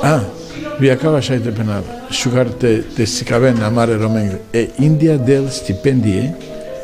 Ah, 0.03 0.17
Α, 0.17 0.25
Vijakawa 0.79 1.21
de 1.21 1.51
penal, 1.53 1.83
xugar 2.11 2.49
te, 2.59 2.83
te 2.95 3.07
sicaven 3.07 3.57
Mare 3.73 3.97
romengre 3.97 4.41
e 4.53 4.71
India 4.79 5.17
del 5.17 5.49
stipendie 5.51 6.35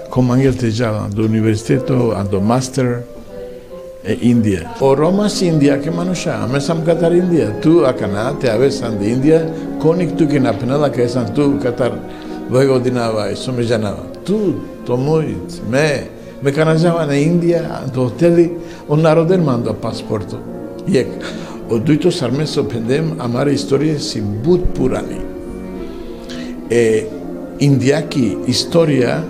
cum 0.09 0.31
angel 0.31 0.55
te 0.57 0.71
jala 0.71 1.09
do 1.15 1.23
universiteto 1.25 2.15
ando 2.15 2.41
master 2.41 3.05
e 4.03 4.19
India. 4.21 4.75
O 4.81 4.95
Roma 4.95 5.23
Romas 5.23 5.41
India 5.43 5.79
che 5.79 5.91
manusha, 5.91 6.43
a 6.43 6.47
mesam 6.47 6.83
Qatar 6.83 7.13
India, 7.13 7.51
tu 7.61 7.83
a 7.85 7.93
Cana 7.93 8.35
te 8.39 8.49
aves 8.51 8.81
and 8.83 9.03
India, 9.03 9.47
conic 9.79 10.15
tu 10.17 10.27
che 10.27 10.39
na 10.39 10.53
penala 10.53 10.91
che 10.91 11.05
esan 11.05 11.33
tu 11.33 11.59
Qatar 11.59 11.93
vego 12.49 12.79
dinava 12.79 13.29
e 13.29 13.35
somi 13.35 13.65
janava. 13.65 14.05
Tu 14.25 14.61
tomoi, 14.85 15.37
me 15.69 16.09
me 16.41 16.51
canajava 16.51 17.05
na 17.05 17.15
India, 17.15 17.85
do 17.93 18.05
hoteli, 18.05 18.51
naro 18.89 19.25
del 19.25 19.41
mando 19.41 19.71
a 19.71 19.75
pasporto. 19.75 20.37
Jek, 20.85 21.09
Ο 21.73 21.79
Δουίτο 21.85 22.09
Αρμέσο 22.23 22.63
Πεντεμ, 22.63 23.07
η 23.49 23.53
ιστορία 23.53 23.95
είναι 24.17 24.25
μπούτ 24.43 24.61
πουρανή. 24.61 25.21
που 27.59 27.87
έχει 27.91 28.19
η 28.21 28.41
ιστορία 28.45 29.25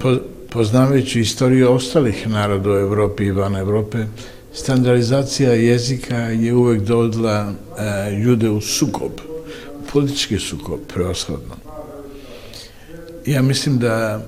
poznavajući 0.49 1.19
istoriju 1.19 1.71
ostalih 1.71 2.29
naroda 2.29 2.69
u 2.69 2.73
Evropi 2.73 3.23
i 3.23 3.31
van 3.31 3.55
Evrope, 3.55 3.97
standardizacija 4.53 5.53
jezika 5.53 6.15
je 6.17 6.53
uvek 6.53 6.81
dodala 6.81 7.53
ljude 8.23 8.49
u 8.49 8.61
sukob, 8.61 9.11
u 9.79 9.91
politički 9.93 10.39
sukob, 10.39 10.79
preoshodno. 10.93 11.55
Ja 13.25 13.41
mislim 13.41 13.77
da 13.77 14.25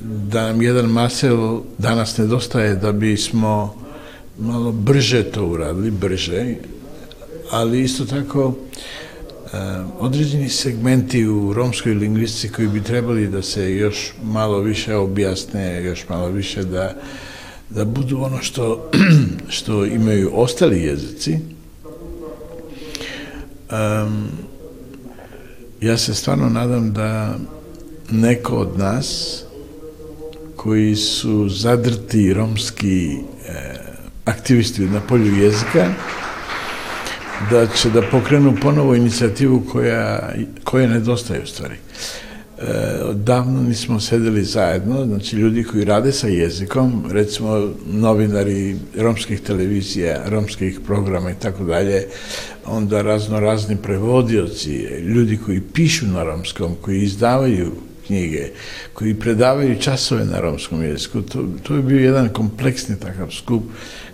da 0.00 0.46
nam 0.46 0.62
jedan 0.62 0.86
Marcel 0.86 1.60
danas 1.78 2.18
nedostaje 2.18 2.74
da 2.74 2.92
bismo 2.92 3.74
malo 4.38 4.72
brže 4.72 5.22
to 5.22 5.46
uradili, 5.46 5.90
brže, 5.90 6.54
ali 7.50 7.82
isto 7.82 8.04
tako 8.04 8.54
određeni 9.98 10.48
segmenti 10.48 11.26
u 11.26 11.52
romskoj 11.52 11.94
lingvistici 11.94 12.48
koji 12.48 12.68
bi 12.68 12.82
trebali 12.82 13.28
da 13.28 13.42
se 13.42 13.76
još 13.76 14.12
malo 14.22 14.60
više 14.60 14.96
objasne, 14.96 15.84
još 15.84 16.08
malo 16.08 16.28
više 16.28 16.64
da, 16.64 16.94
da 17.70 17.84
budu 17.84 18.20
ono 18.22 18.42
što, 18.42 18.90
što 19.56 19.84
imaju 19.84 20.30
ostali 20.34 20.82
jezici. 20.82 21.38
Um, 23.70 24.28
ja 25.80 25.96
se 25.96 26.14
stvarno 26.14 26.48
nadam 26.48 26.92
da 26.92 27.38
neko 28.10 28.56
od 28.56 28.78
nas 28.78 29.38
koji 30.56 30.96
su 30.96 31.48
zadrti 31.48 32.34
romski 32.34 33.14
e, 33.14 33.18
aktivisti 34.24 34.82
na 34.82 35.00
polju 35.00 35.36
jezika, 35.36 35.94
da 37.50 37.66
će 37.66 37.90
da 37.90 38.02
pokrenu 38.10 38.54
ponovo 38.62 38.94
inicijativu 38.94 39.62
koja, 39.72 40.32
koja 40.64 40.88
nedostaje 40.88 41.42
u 41.42 41.46
stvari. 41.46 41.74
E, 41.74 42.64
davno 43.14 43.62
nismo 43.62 44.00
sedeli 44.00 44.44
zajedno, 44.44 45.06
znači 45.06 45.36
ljudi 45.36 45.64
koji 45.64 45.84
rade 45.84 46.12
sa 46.12 46.28
jezikom, 46.28 47.04
recimo 47.10 47.68
novinari 47.86 48.76
romskih 48.96 49.40
televizija, 49.40 50.22
romskih 50.26 50.80
programa 50.86 51.30
i 51.30 51.34
tako 51.34 51.64
dalje, 51.64 52.06
onda 52.66 53.02
razno 53.02 53.40
razni 53.40 53.76
prevodioci, 53.76 54.72
ljudi 55.00 55.38
koji 55.46 55.60
pišu 55.60 56.06
na 56.06 56.24
romskom, 56.24 56.74
koji 56.82 57.02
izdavaju 57.02 57.72
knjige, 58.08 58.50
koji 58.92 59.14
predavaju 59.14 59.80
časove 59.80 60.24
na 60.24 60.40
romskom 60.40 60.82
jeziku. 60.82 61.22
To, 61.22 61.44
to 61.62 61.76
je 61.76 61.82
bio 61.82 62.00
jedan 62.00 62.28
kompleksni 62.28 62.96
takav 63.00 63.30
skup 63.30 63.62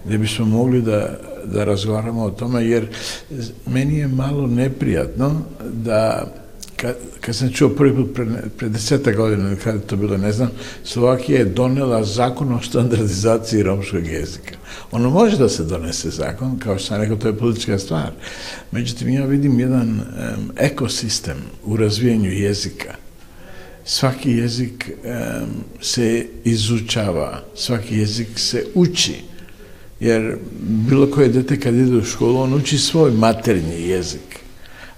gde 0.04 0.18
bismo 0.18 0.44
mogli 0.44 0.83
da, 0.83 1.18
da 1.44 1.64
razgovaramo 1.64 2.24
o 2.24 2.30
tome, 2.30 2.66
jer 2.66 2.87
meni 3.66 3.98
je 3.98 4.09
malo 4.09 4.46
neprijatno 4.46 5.42
da 5.72 6.26
kad, 6.76 6.96
kad 7.20 7.37
sam 7.37 7.52
čuo 7.52 7.68
prvi 7.68 7.94
put 7.96 8.14
pre, 8.14 8.26
pre 8.59 8.68
deseta 8.68 9.12
godina, 9.12 9.57
kada 9.64 9.78
to 9.78 9.96
bilo, 9.96 10.16
ne 10.16 10.33
znam, 10.33 10.50
Slovakija 10.85 11.38
je 11.38 11.44
donela 11.44 12.04
zakon 12.04 12.52
o 12.52 12.62
standardizaciji 12.62 13.62
romskog 13.62 14.07
jezika. 14.07 14.54
Ono 14.90 15.11
može 15.11 15.38
da 15.38 15.48
se 15.48 15.64
donese 15.64 16.11
zakon, 16.11 16.59
kao 16.59 16.78
što 16.78 16.87
sam 16.87 17.00
rekao, 17.00 17.16
to 17.16 17.28
je 17.28 17.38
politička 17.38 17.78
stvar. 17.78 18.11
Međutim, 18.70 19.09
ja 19.09 19.24
vidim 19.24 19.61
jedan 19.61 19.88
um, 19.90 20.50
ekosistem 20.57 21.37
u 21.64 21.76
razvijanju 21.76 22.30
jezika 22.30 23.03
svaki 23.85 24.31
jezik 24.31 24.90
um, 24.90 25.49
se 25.81 26.27
izučava, 26.44 27.42
svaki 27.55 27.97
jezik 27.97 28.29
se 28.37 28.66
uči. 28.75 29.14
Jer 30.01 30.37
bilo 30.88 31.11
koje 31.11 31.29
dete 31.29 31.61
kad 31.61 31.75
ide 31.75 31.97
u 31.97 32.05
školu, 32.05 32.40
on 32.40 32.55
uči 32.55 32.79
svoj 32.79 33.11
maternji 33.11 33.88
jezik. 33.88 34.40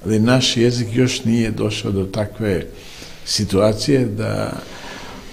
Ali 0.05 0.19
naš 0.19 0.57
jezik 0.57 0.89
još 0.93 1.25
nije 1.25 1.51
došao 1.51 1.93
do 1.93 2.05
takve 2.05 2.67
situacije 3.25 4.07
da 4.07 4.61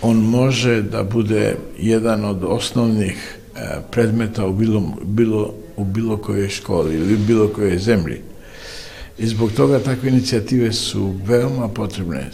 on 0.01 0.17
može 0.17 0.81
da 0.81 1.03
bude 1.03 1.55
jedan 1.79 2.25
od 2.25 2.43
osnovnih 2.43 3.37
uh, 3.51 3.59
predmeta 3.91 4.45
u 4.45 4.53
bilo, 4.53 4.93
bilo, 5.03 5.53
u 5.75 5.85
bilo 5.85 6.17
kojoj 6.17 6.49
školi 6.49 6.95
ili 6.95 7.17
bilo 7.17 7.47
kojoj 7.47 7.77
zemlji. 7.77 8.21
I 9.17 9.27
zbog 9.27 9.51
toga 9.51 9.79
takve 9.79 10.09
inicijative 10.09 10.73
su 10.73 11.15
veoma 11.25 11.67
potrebne 11.67 12.29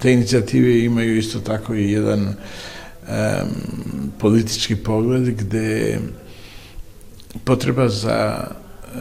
te 0.00 0.12
inicijative 0.12 0.84
imaju 0.84 1.16
isto 1.16 1.40
tako 1.40 1.74
i 1.74 1.92
jedan 1.92 2.20
um, 2.26 2.34
politički 4.18 4.76
pogled 4.76 5.36
gde 5.36 5.98
potreba 7.44 7.88
za 7.88 8.44
uh, 8.44 9.00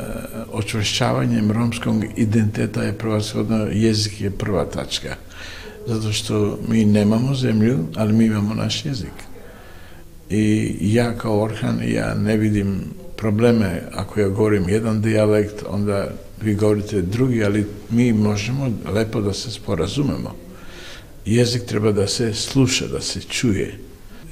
očvršćavanjem 0.51 1.51
romskog 1.51 2.03
identiteta 2.15 2.83
je 2.83 2.97
prvashodno, 2.97 3.67
jezik 3.71 4.21
je 4.21 4.31
prva 4.31 4.65
tačka. 4.65 5.15
Zato 5.87 6.11
što 6.11 6.59
mi 6.67 6.85
nemamo 6.85 7.35
zemlju, 7.35 7.77
ali 7.95 8.13
mi 8.13 8.25
imamo 8.25 8.53
naš 8.53 8.85
jezik. 8.85 9.13
I 10.29 10.77
ja 10.81 11.17
kao 11.17 11.41
Orhan, 11.41 11.79
ja 11.87 12.13
ne 12.13 12.37
vidim 12.37 12.79
probleme 13.17 13.81
ako 13.93 14.19
ja 14.19 14.27
govorim 14.27 14.69
jedan 14.69 15.01
dijalekt, 15.01 15.63
onda 15.69 16.07
vi 16.41 16.55
govorite 16.55 17.01
drugi, 17.01 17.43
ali 17.43 17.67
mi 17.89 18.13
možemo 18.13 18.71
lepo 18.93 19.21
da 19.21 19.33
se 19.33 19.51
sporazumemo 19.51 20.44
jezik 21.25 21.65
treba 21.65 21.91
da 21.91 22.07
se 22.07 22.33
sluša, 22.33 22.87
da 22.87 23.01
se 23.01 23.21
čuje. 23.21 23.79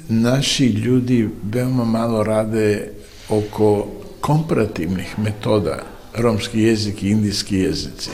Naši 0.10 0.66
ljudi 0.66 1.30
veoma 1.44 1.86
malo 1.86 2.24
rade 2.24 2.90
oko 3.30 3.88
komparativnih 4.22 5.20
metoda 5.20 5.84
romski 6.16 6.62
jezik 6.62 7.04
i 7.04 7.10
indijski 7.10 7.56
jezici. 7.56 8.10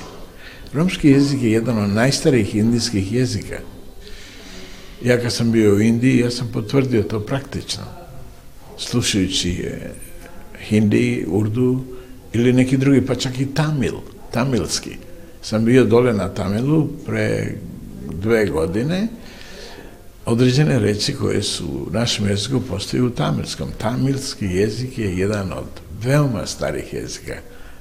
Romski 0.73 1.09
jezik 1.09 1.41
je 1.41 1.51
jedan 1.51 1.83
od 1.83 1.89
najstarijih 1.89 2.55
indijskih 2.55 3.13
jezika. 3.13 3.59
Ja 5.03 5.21
kad 5.21 5.33
sam 5.33 5.51
bio 5.51 5.75
u 5.75 5.79
Indiji, 5.79 6.17
ja 6.17 6.31
sam 6.31 6.49
potvrdio 6.53 7.03
to 7.03 7.19
praktično. 7.19 7.83
Slušajući 8.77 9.65
hindi, 10.59 11.25
urdu 11.27 11.83
ili 12.33 12.53
neki 12.53 12.77
drugi, 12.77 13.05
pa 13.05 13.15
čak 13.15 13.39
i 13.39 13.53
tamil, 13.53 13.93
tamilski. 14.31 14.91
Sam 15.41 15.65
bio 15.65 15.85
dole 15.85 16.13
na 16.13 16.29
Tamilu 16.29 16.87
pre 17.05 17.53
dve 18.11 18.45
godine 18.45 19.07
određene 20.25 20.79
reči 20.79 21.15
koje 21.15 21.43
su 21.43 21.65
u 21.65 21.91
našem 21.91 22.27
jeziku 22.27 22.61
postaju 22.69 23.07
u 23.07 23.09
tamilskom. 23.09 23.67
Tamilski 23.77 24.45
jezik 24.45 24.97
je 24.97 25.17
jedan 25.17 25.53
od 25.53 25.67
veoma 26.03 26.45
starih 26.45 26.93
jezika 26.93 27.35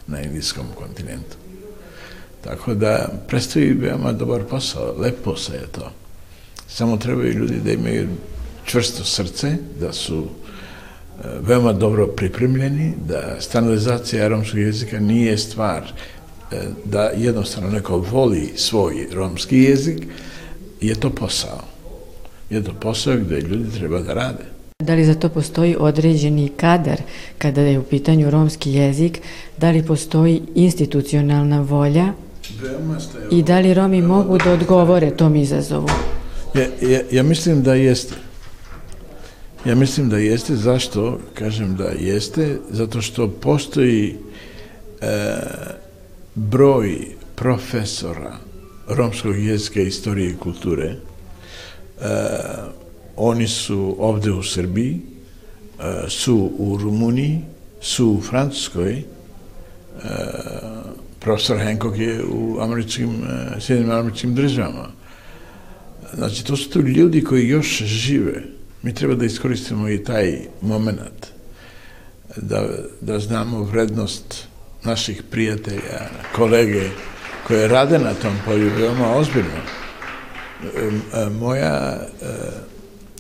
na 0.07 0.21
indijskom 0.23 0.67
kontinentu. 0.75 1.37
Tako 2.45 2.75
da 2.75 3.09
predstavi 3.29 3.73
veoma 3.73 4.13
dobar 4.13 4.45
posao, 4.45 4.95
lep 4.99 5.15
posao 5.25 5.55
je 5.55 5.67
to. 5.73 5.93
Samo 6.69 6.97
trebaju 6.97 7.33
ljudi 7.33 7.61
da 7.65 7.73
imaju 7.73 8.09
čvrsto 8.65 9.05
srce, 9.05 9.57
da 9.81 9.93
su 9.93 10.25
e, 10.25 11.29
veoma 11.41 11.73
dobro 11.73 12.07
pripremljeni, 12.07 12.95
da 13.09 13.37
standardizacija 13.41 14.29
romskog 14.29 14.61
jezika 14.61 15.01
nije 15.01 15.39
stvar 15.39 15.93
da 16.85 17.03
jednostavno 17.03 17.71
neko 17.71 17.99
voli 17.99 18.53
svoj 18.57 19.07
romski 19.13 19.59
jezik, 19.59 20.07
je 20.81 20.95
to 20.95 21.11
posao. 21.11 21.61
Je 22.51 22.65
to 22.65 22.73
posao 22.81 23.17
gde 23.17 23.41
ljudi 23.41 23.71
treba 23.79 24.01
da 24.01 24.15
rade. 24.15 24.45
Da 24.83 24.95
li 24.95 25.05
za 25.05 25.15
to 25.15 25.29
postoji 25.29 25.77
određeni 25.79 26.49
kadar 26.49 27.01
kada 27.39 27.61
je 27.61 27.79
u 27.79 27.83
pitanju 27.83 28.31
romski 28.31 28.73
jezik? 28.73 29.21
Da 29.57 29.71
li 29.71 29.87
postoji 29.87 30.43
institucionalna 30.55 31.61
volja? 31.61 32.13
I 33.31 33.43
da 33.43 33.59
li 33.59 33.75
Romi 33.75 34.03
mogu 34.03 34.39
da 34.39 34.53
odgovore 34.53 35.11
tom 35.11 35.37
izazovu? 35.37 35.89
Ja, 36.55 36.89
ja, 36.89 37.01
ja 37.11 37.23
mislim 37.23 37.63
da 37.63 37.75
jeste. 37.75 38.15
Ja 39.65 39.75
mislim 39.75 40.09
da 40.09 40.19
jeste. 40.19 40.57
Zašto? 40.57 41.19
Kažem 41.35 41.77
da 41.77 41.85
jeste. 41.85 42.59
Zato 42.71 43.01
što 43.01 43.29
postoji 43.29 44.17
e, 45.01 45.37
broj 46.39 46.99
profesora 47.35 48.37
romskog 48.89 49.39
jezika, 49.39 49.81
istorije 49.81 50.31
i 50.31 50.37
kulture. 50.37 50.87
E, 50.87 50.97
oni 53.17 53.49
su 53.49 53.97
ovde 53.99 54.31
u 54.31 54.43
Srbiji, 54.43 55.01
e, 55.81 56.09
su 56.09 56.53
u 56.59 56.79
Rumuniji, 56.83 57.41
su 57.81 58.11
u 58.11 58.21
Francuskoj, 58.21 58.93
e, 58.93 59.03
profesor 61.21 61.59
Hancock 61.59 61.99
je 61.99 62.25
u 62.25 62.61
američkim, 62.61 63.11
e, 63.11 63.61
Sjedinim 63.61 63.91
američkim 63.91 64.35
državama. 64.35 64.89
Znači, 66.15 66.45
to 66.45 66.57
su 66.57 66.71
tu 66.71 66.81
ljudi 66.81 67.25
koji 67.25 67.49
još 67.49 67.83
žive. 67.83 68.43
Mi 68.83 68.95
treba 68.95 69.15
da 69.15 69.25
iskoristimo 69.25 69.89
i 69.89 70.05
taj 70.05 70.39
moment, 70.61 71.27
da, 72.37 72.69
da 73.01 73.19
znamo 73.19 73.63
vrednost 73.63 74.48
naših 74.85 75.23
prijatelja, 75.31 76.09
kolege 76.37 76.91
koje 77.47 77.69
rade 77.69 77.99
na 77.99 78.15
tom 78.15 78.33
polju 78.45 78.71
veoma 78.79 79.17
ozbiljno. 79.17 79.61
Moja 81.41 82.01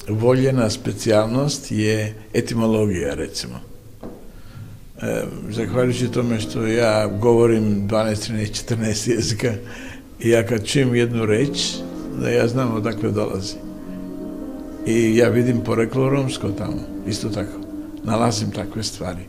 voljena 0.09 0.71
specijalnost 0.71 1.71
je 1.71 2.15
etimologija, 2.35 3.15
recimo. 3.15 3.61
Zahvaljujući 5.51 6.13
tome 6.13 6.41
što 6.41 6.67
ja 6.67 7.07
govorim 7.07 7.89
12, 7.89 8.33
13, 8.33 8.75
14 8.75 9.11
jezika 9.11 9.53
i 10.21 10.31
ja 10.31 10.47
kad 10.47 10.67
čujem 10.67 10.95
jednu 10.95 11.27
reč, 11.27 11.59
da 12.21 12.31
ja 12.31 12.49
znam 12.49 12.75
odakle 12.75 13.11
dolazi. 13.11 13.55
I 14.87 15.17
ja 15.17 15.29
vidim 15.29 15.61
poreklo 15.65 16.11
romsko 16.11 16.49
tamo, 16.49 16.81
isto 17.07 17.29
tako. 17.29 17.59
Nalazim 18.05 18.51
takve 18.51 18.83
stvari. 18.83 19.21